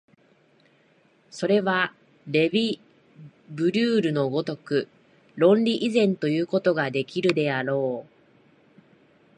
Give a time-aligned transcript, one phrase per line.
[1.29, 1.93] それは
[2.25, 2.79] レヴィ・
[3.51, 4.87] ブリュールの如く
[5.35, 8.11] 論理以前ということができるであろう。